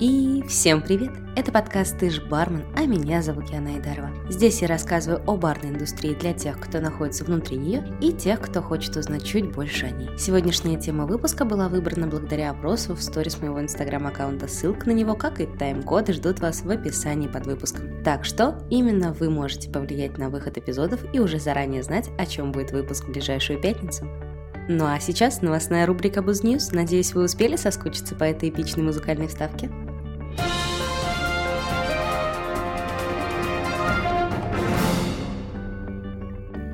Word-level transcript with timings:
И 0.00 0.42
всем 0.48 0.80
привет! 0.80 1.10
Это 1.36 1.52
подкаст 1.52 1.98
«Ты 1.98 2.08
ж 2.10 2.22
бармен», 2.22 2.64
а 2.74 2.86
меня 2.86 3.20
зовут 3.20 3.50
Яна 3.50 3.74
Айдарова. 3.74 4.10
Здесь 4.30 4.62
я 4.62 4.68
рассказываю 4.68 5.22
о 5.26 5.36
барной 5.36 5.70
индустрии 5.70 6.14
для 6.14 6.32
тех, 6.32 6.58
кто 6.58 6.80
находится 6.80 7.24
внутри 7.24 7.58
нее, 7.58 7.84
и 8.00 8.12
тех, 8.12 8.40
кто 8.40 8.62
хочет 8.62 8.96
узнать 8.96 9.24
чуть 9.24 9.52
больше 9.52 9.86
о 9.86 9.90
ней. 9.90 10.08
Сегодняшняя 10.18 10.78
тема 10.78 11.04
выпуска 11.04 11.44
была 11.44 11.68
выбрана 11.68 12.06
благодаря 12.06 12.50
опросу 12.50 12.94
в 12.94 13.02
сторис 13.02 13.40
моего 13.40 13.60
инстаграм-аккаунта. 13.60 14.48
Ссылка 14.48 14.86
на 14.86 14.92
него, 14.92 15.14
как 15.14 15.40
и 15.40 15.46
тайм-коды, 15.46 16.14
ждут 16.14 16.40
вас 16.40 16.62
в 16.62 16.70
описании 16.70 17.28
под 17.28 17.46
выпуском. 17.46 18.02
Так 18.02 18.24
что 18.24 18.58
именно 18.70 19.12
вы 19.12 19.28
можете 19.28 19.70
повлиять 19.70 20.16
на 20.16 20.30
выход 20.30 20.56
эпизодов 20.56 21.04
и 21.12 21.20
уже 21.20 21.38
заранее 21.38 21.82
знать, 21.82 22.08
о 22.18 22.24
чем 22.24 22.52
будет 22.52 22.72
выпуск 22.72 23.04
в 23.04 23.12
ближайшую 23.12 23.60
пятницу. 23.60 24.08
Ну 24.68 24.86
а 24.86 25.00
сейчас 25.00 25.42
новостная 25.42 25.86
рубрика 25.86 26.22
News. 26.44 26.74
Надеюсь, 26.74 27.14
вы 27.14 27.24
успели 27.24 27.56
соскучиться 27.56 28.14
по 28.14 28.24
этой 28.24 28.50
эпичной 28.50 28.84
музыкальной 28.84 29.26
вставке? 29.26 29.70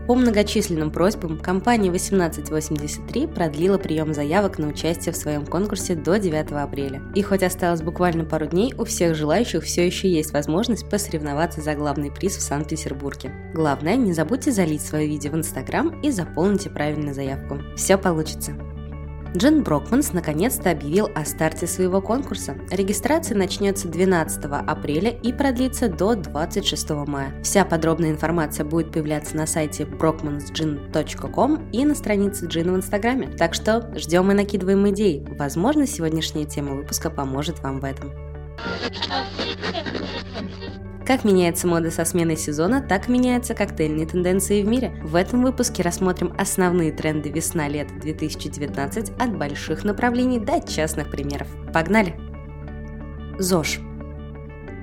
По 0.06 0.14
многочисленным 0.14 0.92
просьбам 0.92 1.36
компания 1.36 1.88
1883 1.88 3.26
продлила 3.26 3.76
прием 3.76 4.14
заявок 4.14 4.58
на 4.58 4.68
участие 4.68 5.12
в 5.12 5.16
своем 5.16 5.44
конкурсе 5.44 5.96
до 5.96 6.16
9 6.16 6.52
апреля. 6.52 7.02
И 7.16 7.22
хоть 7.22 7.42
осталось 7.42 7.82
буквально 7.82 8.24
пару 8.24 8.46
дней, 8.46 8.72
у 8.78 8.84
всех 8.84 9.16
желающих 9.16 9.64
все 9.64 9.84
еще 9.84 10.08
есть 10.08 10.32
возможность 10.32 10.88
посоревноваться 10.88 11.60
за 11.60 11.74
главный 11.74 12.12
приз 12.12 12.36
в 12.36 12.42
Санкт-Петербурге. 12.42 13.32
Главное, 13.52 13.96
не 13.96 14.12
забудьте 14.12 14.52
залить 14.52 14.82
свое 14.82 15.08
видео 15.08 15.32
в 15.32 15.36
Инстаграм 15.36 16.00
и 16.02 16.12
заполните 16.12 16.70
правильно 16.70 17.12
заявку. 17.12 17.58
Все 17.76 17.98
получится. 17.98 18.52
Джин 19.36 19.62
Брокманс 19.62 20.14
наконец-то 20.14 20.70
объявил 20.70 21.10
о 21.14 21.26
старте 21.26 21.66
своего 21.66 22.00
конкурса. 22.00 22.56
Регистрация 22.70 23.36
начнется 23.36 23.86
12 23.86 24.44
апреля 24.44 25.10
и 25.10 25.30
продлится 25.30 25.90
до 25.90 26.14
26 26.14 26.90
мая. 27.06 27.34
Вся 27.42 27.66
подробная 27.66 28.10
информация 28.10 28.64
будет 28.64 28.92
появляться 28.92 29.36
на 29.36 29.46
сайте 29.46 29.84
brockmansgin.com 29.84 31.70
и 31.70 31.84
на 31.84 31.94
странице 31.94 32.46
Джин 32.46 32.72
в 32.72 32.76
Инстаграме. 32.76 33.28
Так 33.28 33.52
что 33.52 33.92
ждем 33.94 34.30
и 34.30 34.34
накидываем 34.34 34.88
идеи. 34.88 35.26
Возможно, 35.38 35.86
сегодняшняя 35.86 36.46
тема 36.46 36.74
выпуска 36.74 37.10
поможет 37.10 37.60
вам 37.60 37.80
в 37.80 37.84
этом. 37.84 38.12
Как 41.06 41.22
меняется 41.22 41.68
мода 41.68 41.92
со 41.92 42.04
сменой 42.04 42.36
сезона, 42.36 42.82
так 42.82 43.06
меняются 43.06 43.54
коктейльные 43.54 44.06
тенденции 44.06 44.62
в 44.62 44.66
мире. 44.66 45.00
В 45.04 45.14
этом 45.14 45.44
выпуске 45.44 45.84
рассмотрим 45.84 46.34
основные 46.36 46.90
тренды 46.90 47.30
весна-лето 47.30 47.94
2019 47.94 49.10
от 49.10 49.38
больших 49.38 49.84
направлений 49.84 50.40
до 50.40 50.60
частных 50.60 51.08
примеров. 51.12 51.46
Погнали! 51.72 52.16
ЗОЖ 53.38 53.80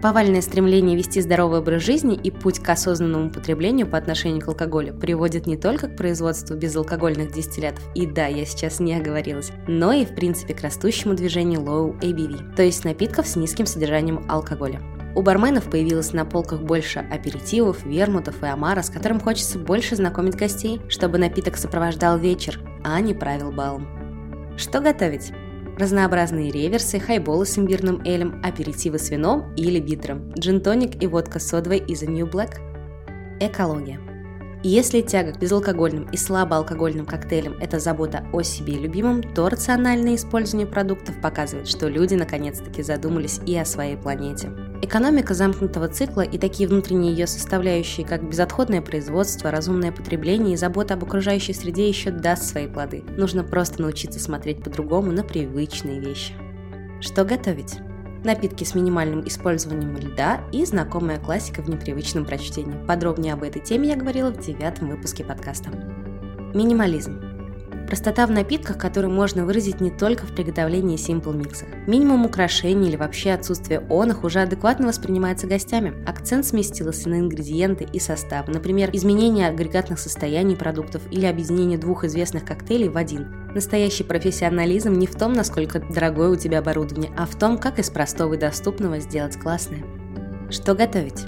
Повальное 0.01 0.41
стремление 0.41 0.97
вести 0.97 1.21
здоровый 1.21 1.59
образ 1.59 1.81
жизни 1.81 2.15
и 2.15 2.29
путь 2.29 2.59
к 2.59 2.69
осознанному 2.69 3.29
потреблению 3.29 3.87
по 3.87 3.97
отношению 3.97 4.41
к 4.41 4.47
алкоголю 4.49 4.93
приводит 4.93 5.47
не 5.47 5.57
только 5.57 5.87
к 5.87 5.95
производству 5.95 6.55
безалкогольных 6.55 7.31
дистиллятов, 7.31 7.83
и 7.95 8.05
да, 8.05 8.27
я 8.27 8.45
сейчас 8.45 8.81
не 8.81 8.95
оговорилась, 8.95 9.51
но 9.67 9.93
и 9.93 10.05
в 10.05 10.13
принципе 10.13 10.53
к 10.53 10.61
растущему 10.61 11.15
движению 11.15 11.61
low 11.61 11.99
ABV, 11.99 12.53
то 12.55 12.63
есть 12.63 12.83
напитков 12.83 13.27
с 13.27 13.37
низким 13.37 13.65
содержанием 13.65 14.25
алкоголя. 14.29 14.81
У 15.15 15.21
барменов 15.21 15.69
появилось 15.69 16.11
на 16.11 16.25
полках 16.25 16.61
больше 16.61 16.99
аперитивов, 16.99 17.85
вермутов 17.85 18.41
и 18.41 18.47
омара, 18.47 18.81
с 18.81 18.89
которым 18.89 19.19
хочется 19.19 19.59
больше 19.59 19.95
знакомить 19.95 20.35
гостей, 20.35 20.81
чтобы 20.89 21.19
напиток 21.19 21.55
сопровождал 21.57 22.17
вечер, 22.17 22.59
а 22.83 22.99
не 22.99 23.13
правил 23.13 23.51
балом. 23.51 23.87
Что 24.57 24.79
готовить? 24.81 25.31
Разнообразные 25.77 26.51
реверсы, 26.51 26.99
хайболы 26.99 27.45
с 27.45 27.57
имбирным 27.57 28.01
элем, 28.05 28.41
аперитивы 28.43 28.99
с 28.99 29.09
вином 29.09 29.53
или 29.55 29.79
битром, 29.79 30.31
джин-тоник 30.33 31.01
и 31.01 31.07
водка 31.07 31.39
с 31.39 31.47
содовой 31.47 31.79
из 31.79 32.03
New 32.03 32.27
Black. 32.27 32.57
Экология. 33.39 33.99
Если 34.65 35.01
тяга 35.01 35.33
к 35.33 35.39
безалкогольным 35.39 36.07
и 36.11 36.15
слабоалкогольным 36.15 37.05
коктейлям– 37.05 37.55
это 37.59 37.79
забота 37.79 38.25
о 38.31 38.43
себе 38.43 38.75
любимом, 38.75 39.21
то 39.21 39.49
рациональное 39.49 40.15
использование 40.15 40.67
продуктов 40.67 41.19
показывает, 41.21 41.67
что 41.67 41.89
люди 41.89 42.15
наконец-таки 42.15 42.81
задумались 42.81 43.41
и 43.45 43.57
о 43.57 43.65
своей 43.65 43.97
планете. 43.97 44.51
Экономика 44.83 45.33
замкнутого 45.33 45.87
цикла 45.87 46.23
и 46.23 46.37
такие 46.37 46.67
внутренние 46.67 47.13
ее 47.13 47.25
составляющие, 47.25 48.05
как 48.05 48.21
безотходное 48.27 48.81
производство, 48.81 49.49
разумное 49.49 49.93
потребление 49.93 50.55
и 50.55 50.57
забота 50.57 50.95
об 50.95 51.05
окружающей 51.05 51.53
среде 51.53 51.87
еще 51.87 52.11
даст 52.11 52.43
свои 52.43 52.67
плоды. 52.67 53.01
Нужно 53.15 53.45
просто 53.45 53.81
научиться 53.81 54.19
смотреть 54.19 54.61
по-другому 54.61 55.13
на 55.13 55.23
привычные 55.23 56.01
вещи. 56.01 56.33
Что 56.99 57.23
готовить? 57.23 57.79
напитки 58.25 58.63
с 58.63 58.73
минимальным 58.73 59.25
использованием 59.27 59.97
льда 59.97 60.41
и 60.53 60.63
знакомая 60.65 61.19
классика 61.19 61.61
в 61.61 61.69
непривычном 61.69 62.25
прочтении. 62.25 62.85
Подробнее 62.85 63.33
об 63.33 63.43
этой 63.43 63.61
теме 63.61 63.89
я 63.89 63.97
говорила 63.97 64.31
в 64.31 64.39
девятом 64.39 64.89
выпуске 64.89 65.25
подкаста. 65.25 65.71
Минимализм. 66.53 67.32
Простота 67.93 68.25
в 68.25 68.31
напитках, 68.31 68.79
которую 68.79 69.13
можно 69.13 69.45
выразить 69.45 69.79
не 69.79 69.91
только 69.91 70.25
в 70.25 70.33
приготовлении 70.33 70.97
миксах. 71.31 71.67
Минимум 71.85 72.25
украшений 72.25 72.89
или 72.89 72.95
вообще 72.95 73.33
отсутствие 73.33 73.85
оных 73.87 74.23
уже 74.23 74.41
адекватно 74.41 74.87
воспринимается 74.87 75.45
гостями. 75.45 75.93
Акцент 76.07 76.43
сместился 76.43 77.07
на 77.09 77.19
ингредиенты 77.19 77.83
и 77.93 77.99
состав, 77.99 78.47
например, 78.47 78.89
изменение 78.93 79.47
агрегатных 79.47 79.99
состояний 79.99 80.55
продуктов 80.55 81.03
или 81.11 81.27
объединение 81.27 81.77
двух 81.77 82.03
известных 82.03 82.45
коктейлей 82.45 82.89
в 82.89 82.97
один. 82.97 83.27
Настоящий 83.53 84.03
профессионализм 84.03 84.93
не 84.93 85.05
в 85.05 85.13
том, 85.13 85.33
насколько 85.33 85.79
дорогое 85.79 86.29
у 86.29 86.35
тебя 86.35 86.59
оборудование, 86.59 87.11
а 87.15 87.27
в 87.27 87.37
том, 87.37 87.59
как 87.59 87.77
из 87.77 87.91
простого 87.91 88.33
и 88.33 88.37
доступного 88.37 88.97
сделать 89.01 89.37
классное. 89.37 89.83
Что 90.49 90.73
готовить? 90.73 91.25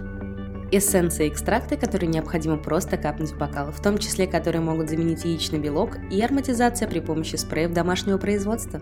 Эссенции 0.78 1.26
и 1.26 1.30
экстракты, 1.30 1.78
которые 1.78 2.10
необходимо 2.10 2.58
просто 2.58 2.98
капнуть 2.98 3.32
в 3.32 3.38
бокал, 3.38 3.72
в 3.72 3.82
том 3.82 3.98
числе 3.98 4.28
которые 4.28 4.62
могут 4.62 4.90
заменить 4.90 5.26
яичный 5.26 5.60
белок 5.60 5.98
и 6.12 6.22
ароматизация 6.22 6.88
при 6.88 7.00
помощи 7.00 7.36
спреев 7.36 7.74
домашнего 7.74 8.18
производства. 8.18 8.82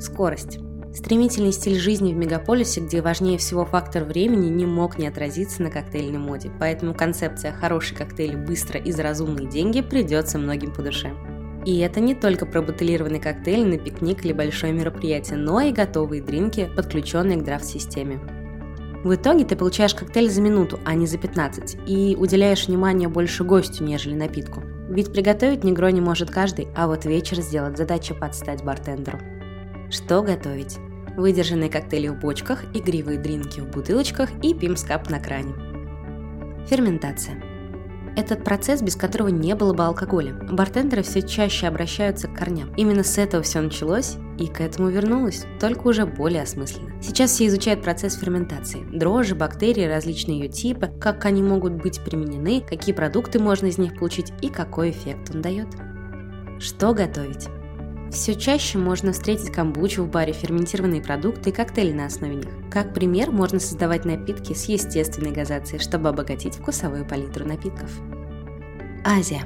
Скорость. 0.00 0.58
Стремительный 0.94 1.52
стиль 1.52 1.78
жизни 1.78 2.14
в 2.14 2.16
мегаполисе, 2.16 2.80
где 2.80 3.02
важнее 3.02 3.36
всего 3.36 3.66
фактор 3.66 4.04
времени, 4.04 4.48
не 4.48 4.64
мог 4.64 4.96
не 4.96 5.06
отразиться 5.06 5.62
на 5.62 5.70
коктейльной 5.70 6.18
моде, 6.18 6.50
поэтому 6.58 6.94
концепция 6.94 7.52
«хороший 7.52 7.94
коктейль 7.94 8.36
быстро 8.36 8.80
и 8.80 8.92
за 8.92 9.02
разумные 9.02 9.46
деньги» 9.46 9.82
придется 9.82 10.38
многим 10.38 10.72
по 10.72 10.80
душе. 10.80 11.12
И 11.66 11.80
это 11.80 12.00
не 12.00 12.14
только 12.14 12.46
про 12.46 12.62
бутылированный 12.62 13.20
коктейль 13.20 13.66
на 13.66 13.76
пикник 13.76 14.24
или 14.24 14.32
большое 14.32 14.72
мероприятие, 14.72 15.36
но 15.36 15.60
и 15.60 15.72
готовые 15.72 16.22
дринки, 16.22 16.70
подключенные 16.74 17.36
к 17.38 17.44
драфт-системе. 17.44 18.20
В 19.06 19.14
итоге 19.14 19.44
ты 19.44 19.54
получаешь 19.54 19.94
коктейль 19.94 20.28
за 20.28 20.40
минуту, 20.40 20.80
а 20.84 20.94
не 20.94 21.06
за 21.06 21.16
15, 21.16 21.78
и 21.86 22.16
уделяешь 22.18 22.66
внимание 22.66 23.08
больше 23.08 23.44
гостю, 23.44 23.84
нежели 23.84 24.16
напитку. 24.16 24.64
Ведь 24.88 25.12
приготовить 25.12 25.62
негро 25.62 25.92
не 25.92 26.00
может 26.00 26.28
каждый, 26.28 26.66
а 26.74 26.88
вот 26.88 27.04
вечер 27.04 27.40
сделать 27.40 27.78
задача 27.78 28.16
подстать 28.16 28.64
бартендеру. 28.64 29.20
Что 29.90 30.22
готовить? 30.22 30.78
Выдержанные 31.16 31.70
коктейли 31.70 32.08
в 32.08 32.18
бочках, 32.18 32.64
игривые 32.74 33.20
дринки 33.20 33.60
в 33.60 33.70
бутылочках 33.70 34.28
и 34.42 34.52
пимскап 34.54 35.08
на 35.08 35.20
кране. 35.20 35.54
Ферментация. 36.66 37.40
Этот 38.16 38.42
процесс, 38.42 38.82
без 38.82 38.96
которого 38.96 39.28
не 39.28 39.54
было 39.54 39.72
бы 39.72 39.84
алкоголя. 39.84 40.34
Бартендеры 40.50 41.04
все 41.04 41.22
чаще 41.22 41.68
обращаются 41.68 42.26
к 42.26 42.34
корням. 42.34 42.74
Именно 42.76 43.04
с 43.04 43.18
этого 43.18 43.44
все 43.44 43.60
началось 43.60 44.16
и 44.38 44.46
к 44.48 44.60
этому 44.60 44.88
вернулось, 44.88 45.44
только 45.60 45.88
уже 45.88 46.06
более 46.06 46.42
осмысленно. 46.42 46.90
Сейчас 47.02 47.32
все 47.32 47.46
изучают 47.46 47.82
процесс 47.82 48.14
ферментации. 48.14 48.84
Дрожжи, 48.92 49.34
бактерии, 49.34 49.84
различные 49.84 50.40
ее 50.40 50.48
типы, 50.48 50.90
как 51.00 51.24
они 51.24 51.42
могут 51.42 51.74
быть 51.74 52.00
применены, 52.00 52.60
какие 52.60 52.94
продукты 52.94 53.38
можно 53.38 53.66
из 53.66 53.78
них 53.78 53.98
получить 53.98 54.32
и 54.42 54.48
какой 54.48 54.90
эффект 54.90 55.34
он 55.34 55.42
дает. 55.42 55.68
Что 56.58 56.94
готовить? 56.94 57.48
Все 58.10 58.34
чаще 58.34 58.78
можно 58.78 59.12
встретить 59.12 59.50
камбучу 59.50 60.02
в 60.04 60.10
баре, 60.10 60.32
ферментированные 60.32 61.02
продукты 61.02 61.50
и 61.50 61.52
коктейли 61.52 61.92
на 61.92 62.06
основе 62.06 62.36
них. 62.36 62.48
Как 62.70 62.94
пример, 62.94 63.30
можно 63.30 63.58
создавать 63.58 64.04
напитки 64.04 64.52
с 64.52 64.66
естественной 64.66 65.32
газацией, 65.32 65.82
чтобы 65.82 66.08
обогатить 66.08 66.54
вкусовую 66.54 67.04
палитру 67.04 67.44
напитков. 67.44 67.90
Азия. 69.04 69.42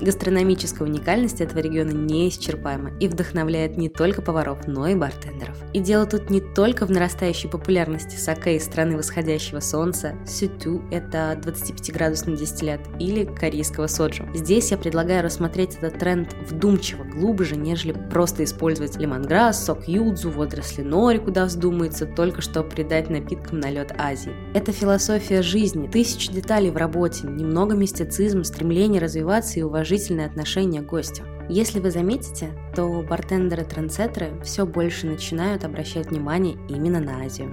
Гастрономическая 0.00 0.88
уникальность 0.88 1.40
этого 1.40 1.60
региона 1.60 1.90
неисчерпаема 1.90 2.90
и 2.98 3.08
вдохновляет 3.08 3.76
не 3.76 3.88
только 3.88 4.22
поваров, 4.22 4.66
но 4.66 4.88
и 4.88 4.94
бартендеров. 4.94 5.56
И 5.72 5.80
дело 5.80 6.06
тут 6.06 6.30
не 6.30 6.40
только 6.40 6.86
в 6.86 6.90
нарастающей 6.90 7.48
популярности 7.48 8.16
саке 8.16 8.56
из 8.56 8.64
страны 8.64 8.96
восходящего 8.96 9.60
солнца, 9.60 10.14
сютю– 10.26 10.82
это 10.90 11.38
25-градусный 11.44 12.36
дистиллят, 12.36 12.80
или 12.98 13.24
корейского 13.24 13.86
соджу. 13.86 14.26
Здесь 14.34 14.70
я 14.70 14.78
предлагаю 14.78 15.22
рассмотреть 15.22 15.76
этот 15.76 15.98
тренд 15.98 16.34
вдумчиво, 16.48 17.04
глубже, 17.04 17.56
нежели 17.56 17.92
просто 17.92 18.44
использовать 18.44 18.96
лемонграсс, 18.96 19.64
сок 19.64 19.86
юдзу, 19.86 20.30
водоросли 20.30 20.82
нори, 20.82 21.18
куда 21.18 21.44
вздумается, 21.44 22.06
только 22.06 22.40
что 22.40 22.62
придать 22.62 23.10
напиткам 23.10 23.60
налет 23.60 23.94
Азии. 23.98 24.32
Это 24.54 24.72
философия 24.72 25.42
жизни, 25.42 25.86
тысячи 25.86 26.32
деталей 26.32 26.70
в 26.70 26.76
работе, 26.76 27.26
немного 27.26 27.74
мистицизма, 27.74 28.44
стремление 28.44 29.00
развиваться 29.00 29.58
и 29.58 29.62
уважение 29.62 29.81
уважительное 29.82 30.26
отношение 30.26 30.80
к 30.80 30.86
гостю. 30.86 31.24
Если 31.48 31.80
вы 31.80 31.90
заметите, 31.90 32.50
то 32.76 33.02
бартендеры-трендсеттеры 33.02 34.40
все 34.44 34.64
больше 34.64 35.08
начинают 35.08 35.64
обращать 35.64 36.06
внимание 36.06 36.56
именно 36.68 37.00
на 37.00 37.24
Азию. 37.24 37.52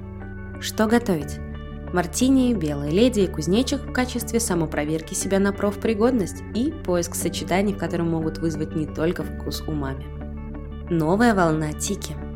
Что 0.61 0.85
готовить? 0.85 1.39
Мартини, 1.91 2.53
белая 2.53 2.91
леди 2.91 3.21
и 3.21 3.27
кузнечик 3.27 3.81
в 3.81 3.91
качестве 3.91 4.39
самопроверки 4.39 5.15
себя 5.15 5.39
на 5.39 5.51
профпригодность 5.51 6.43
и 6.53 6.71
поиск 6.85 7.15
сочетаний, 7.15 7.73
в 7.73 7.79
котором 7.79 8.11
могут 8.11 8.37
вызвать 8.37 8.75
не 8.75 8.85
только 8.85 9.23
вкус 9.23 9.61
умами. 9.61 10.05
Новая 10.91 11.33
волна 11.33 11.73
тики– 11.73 12.15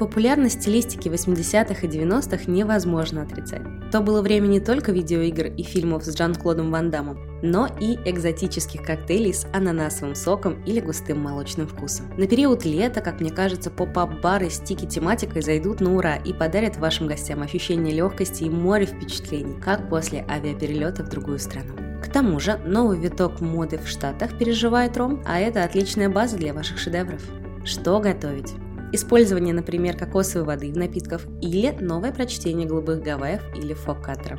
Популярность 0.00 0.62
стилистики 0.62 1.08
80-х 1.08 1.86
и 1.86 1.90
90-х 1.90 2.50
невозможно 2.50 3.20
отрицать. 3.20 3.60
То 3.90 4.00
было 4.00 4.22
время 4.22 4.46
не 4.46 4.60
только 4.60 4.92
видеоигр 4.92 5.46
и 5.46 5.62
фильмов 5.62 6.04
с 6.04 6.16
Жан-Клодом 6.16 6.70
Ван 6.70 6.90
Дамом, 6.90 7.18
но 7.42 7.68
и 7.80 7.98
экзотических 8.04 8.82
коктейлей 8.82 9.34
с 9.34 9.46
ананасовым 9.52 10.14
соком 10.14 10.62
или 10.64 10.80
густым 10.80 11.20
молочным 11.20 11.66
вкусом. 11.66 12.06
На 12.16 12.28
период 12.28 12.64
лета, 12.64 13.00
как 13.00 13.20
мне 13.20 13.30
кажется, 13.30 13.70
поп-ап-бары 13.70 14.48
с 14.48 14.60
тики-тематикой 14.60 15.42
зайдут 15.42 15.80
на 15.80 15.96
ура 15.96 16.16
и 16.16 16.32
подарят 16.32 16.76
вашим 16.76 17.08
гостям 17.08 17.42
ощущение 17.42 17.94
легкости 17.94 18.44
и 18.44 18.50
море 18.50 18.86
впечатлений, 18.86 19.60
как 19.60 19.88
после 19.88 20.24
авиаперелета 20.28 21.02
в 21.02 21.08
другую 21.08 21.40
страну. 21.40 21.74
К 22.00 22.08
тому 22.08 22.38
же, 22.38 22.58
новый 22.64 22.98
виток 22.98 23.40
моды 23.40 23.78
в 23.78 23.88
Штатах 23.88 24.38
переживает 24.38 24.96
ром, 24.96 25.22
а 25.26 25.40
это 25.40 25.64
отличная 25.64 26.08
база 26.08 26.36
для 26.36 26.54
ваших 26.54 26.78
шедевров. 26.78 27.22
Что 27.64 28.00
готовить? 28.00 28.54
Использование, 28.92 29.54
например, 29.54 29.96
кокосовой 29.96 30.46
воды 30.46 30.72
в 30.72 30.76
напитках 30.76 31.22
или 31.40 31.70
новое 31.80 32.12
прочтение 32.12 32.66
голубых 32.66 33.02
гавайев 33.02 33.42
или 33.56 33.74
фоккатра. 33.74 34.38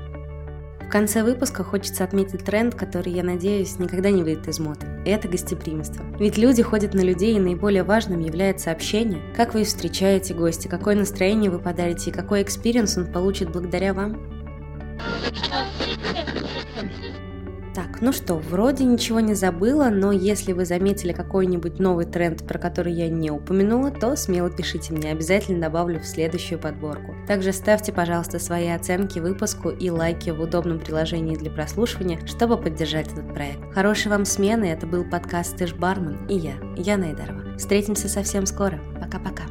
В 0.81 0.89
конце 0.91 1.23
выпуска 1.23 1.63
хочется 1.63 2.03
отметить 2.03 2.43
тренд, 2.43 2.75
который, 2.75 3.13
я 3.13 3.23
надеюсь, 3.23 3.79
никогда 3.79 4.11
не 4.11 4.23
выйдет 4.23 4.49
из 4.49 4.59
моды. 4.59 4.85
Это 5.05 5.29
гостеприимство. 5.29 6.03
Ведь 6.19 6.37
люди 6.37 6.61
ходят 6.63 6.93
на 6.93 6.99
людей, 6.99 7.37
и 7.37 7.39
наиболее 7.39 7.83
важным 7.83 8.19
является 8.19 8.71
общение. 8.71 9.21
Как 9.33 9.53
вы 9.53 9.63
встречаете 9.63 10.33
гостя, 10.33 10.67
какое 10.67 10.95
настроение 10.95 11.49
вы 11.49 11.59
подарите 11.59 12.09
и 12.09 12.13
какой 12.13 12.43
experience 12.43 12.97
он 12.97 13.05
получит 13.05 13.51
благодаря 13.51 13.93
вам. 13.93 14.19
Ну 18.01 18.11
что, 18.11 18.33
вроде 18.33 18.83
ничего 18.83 19.19
не 19.19 19.35
забыла, 19.35 19.89
но 19.91 20.11
если 20.11 20.53
вы 20.53 20.65
заметили 20.65 21.13
какой-нибудь 21.13 21.77
новый 21.77 22.05
тренд, 22.05 22.47
про 22.47 22.57
который 22.57 22.93
я 22.93 23.07
не 23.09 23.29
упомянула, 23.29 23.91
то 23.91 24.15
смело 24.15 24.49
пишите 24.49 24.91
мне, 24.91 25.11
обязательно 25.11 25.61
добавлю 25.61 25.99
в 25.99 26.05
следующую 26.05 26.57
подборку. 26.57 27.13
Также 27.27 27.53
ставьте, 27.53 27.93
пожалуйста, 27.93 28.39
свои 28.39 28.69
оценки 28.69 29.19
выпуску 29.19 29.69
и 29.69 29.91
лайки 29.91 30.31
в 30.31 30.41
удобном 30.41 30.79
приложении 30.79 31.35
для 31.35 31.51
прослушивания, 31.51 32.19
чтобы 32.25 32.57
поддержать 32.57 33.11
этот 33.11 33.31
проект. 33.35 33.71
Хорошей 33.71 34.09
вам 34.09 34.25
смены, 34.25 34.65
это 34.65 34.87
был 34.87 35.03
подкаст 35.03 35.57
«Ты 35.57 35.67
ж 35.67 35.75
бармен» 35.75 36.25
и 36.27 36.35
я, 36.35 36.55
Яна 36.75 37.09
Айдарова. 37.09 37.55
Встретимся 37.59 38.09
совсем 38.09 38.47
скоро. 38.47 38.79
Пока-пока. 38.99 39.43